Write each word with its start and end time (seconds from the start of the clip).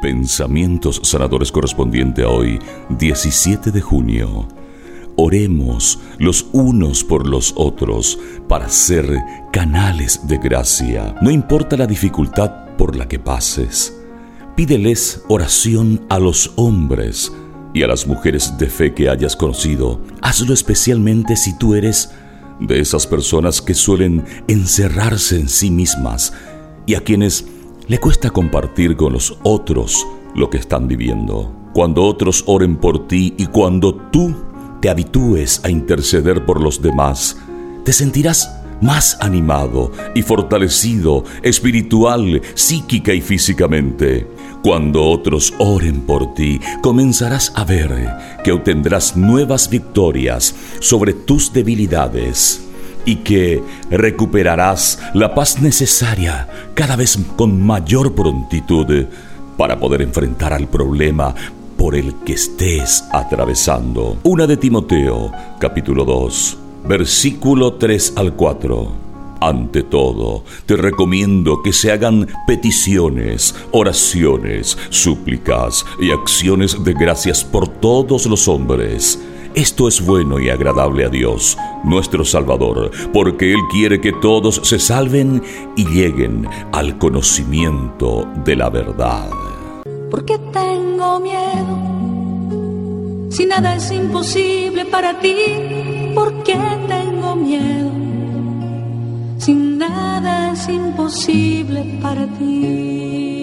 Pensamientos 0.00 1.00
sanadores 1.02 1.50
correspondiente 1.50 2.22
a 2.22 2.28
hoy, 2.28 2.60
17 2.90 3.72
de 3.72 3.80
junio. 3.80 4.46
Oremos 5.16 5.98
los 6.18 6.46
unos 6.52 7.02
por 7.02 7.26
los 7.26 7.52
otros 7.56 8.16
para 8.46 8.68
ser 8.68 9.20
canales 9.52 10.20
de 10.28 10.38
gracia. 10.38 11.16
No 11.20 11.32
importa 11.32 11.76
la 11.76 11.88
dificultad 11.88 12.76
por 12.76 12.94
la 12.94 13.08
que 13.08 13.18
pases. 13.18 14.00
Pídeles 14.54 15.24
oración 15.28 16.06
a 16.08 16.20
los 16.20 16.52
hombres 16.54 17.32
y 17.74 17.82
a 17.82 17.88
las 17.88 18.06
mujeres 18.06 18.56
de 18.56 18.68
fe 18.68 18.94
que 18.94 19.08
hayas 19.08 19.34
conocido. 19.34 20.00
Hazlo 20.22 20.54
especialmente 20.54 21.34
si 21.34 21.58
tú 21.58 21.74
eres 21.74 22.12
de 22.60 22.78
esas 22.78 23.08
personas 23.08 23.60
que 23.60 23.74
suelen 23.74 24.24
encerrarse 24.46 25.40
en 25.40 25.48
sí 25.48 25.72
mismas 25.72 26.32
y 26.86 26.94
a 26.94 27.00
quienes 27.00 27.44
le 27.88 27.98
cuesta 27.98 28.28
compartir 28.30 28.96
con 28.96 29.14
los 29.14 29.38
otros 29.42 30.06
lo 30.34 30.50
que 30.50 30.58
están 30.58 30.86
viviendo. 30.86 31.52
Cuando 31.72 32.04
otros 32.04 32.44
oren 32.46 32.76
por 32.76 33.08
ti 33.08 33.34
y 33.38 33.46
cuando 33.46 33.94
tú 33.94 34.34
te 34.80 34.90
habitúes 34.90 35.64
a 35.64 35.70
interceder 35.70 36.44
por 36.44 36.60
los 36.60 36.82
demás, 36.82 37.38
te 37.84 37.92
sentirás 37.92 38.54
más 38.82 39.16
animado 39.20 39.90
y 40.14 40.22
fortalecido 40.22 41.24
espiritual, 41.42 42.42
psíquica 42.54 43.14
y 43.14 43.22
físicamente. 43.22 44.26
Cuando 44.62 45.04
otros 45.04 45.54
oren 45.58 46.02
por 46.02 46.34
ti, 46.34 46.60
comenzarás 46.82 47.52
a 47.56 47.64
ver 47.64 48.14
que 48.44 48.52
obtendrás 48.52 49.16
nuevas 49.16 49.70
victorias 49.70 50.54
sobre 50.80 51.14
tus 51.14 51.52
debilidades 51.52 52.67
y 53.08 53.16
que 53.16 53.62
recuperarás 53.90 54.98
la 55.14 55.34
paz 55.34 55.62
necesaria 55.62 56.46
cada 56.74 56.94
vez 56.94 57.18
con 57.36 57.58
mayor 57.58 58.14
prontitud 58.14 59.06
para 59.56 59.80
poder 59.80 60.02
enfrentar 60.02 60.52
al 60.52 60.68
problema 60.68 61.34
por 61.78 61.94
el 61.94 62.16
que 62.26 62.34
estés 62.34 63.04
atravesando. 63.10 64.18
Una 64.24 64.46
de 64.46 64.58
Timoteo, 64.58 65.32
capítulo 65.58 66.04
2, 66.04 66.58
versículo 66.86 67.76
3 67.76 68.12
al 68.16 68.34
4. 68.34 68.92
Ante 69.40 69.84
todo, 69.84 70.44
te 70.66 70.76
recomiendo 70.76 71.62
que 71.62 71.72
se 71.72 71.90
hagan 71.90 72.28
peticiones, 72.46 73.54
oraciones, 73.70 74.76
súplicas 74.90 75.86
y 75.98 76.10
acciones 76.10 76.84
de 76.84 76.92
gracias 76.92 77.42
por 77.42 77.68
todos 77.68 78.26
los 78.26 78.48
hombres. 78.48 79.18
Esto 79.54 79.88
es 79.88 80.04
bueno 80.04 80.38
y 80.38 80.50
agradable 80.50 81.04
a 81.04 81.08
Dios, 81.08 81.56
nuestro 81.84 82.24
Salvador, 82.24 82.90
porque 83.12 83.52
Él 83.52 83.60
quiere 83.70 84.00
que 84.00 84.12
todos 84.12 84.60
se 84.62 84.78
salven 84.78 85.42
y 85.76 85.86
lleguen 85.86 86.48
al 86.72 86.98
conocimiento 86.98 88.26
de 88.44 88.56
la 88.56 88.70
verdad. 88.70 89.28
¿Por 90.10 90.24
qué 90.24 90.38
tengo 90.52 91.20
miedo? 91.20 91.78
Si 93.30 93.46
nada 93.46 93.76
es 93.76 93.90
imposible 93.90 94.84
para 94.86 95.18
ti, 95.20 95.34
¿por 96.14 96.42
qué 96.42 96.56
tengo 96.88 97.36
miedo? 97.36 97.88
sin 99.48 99.78
nada 99.78 100.52
es 100.52 100.68
imposible 100.68 101.98
para 102.02 102.26
ti. 102.38 103.37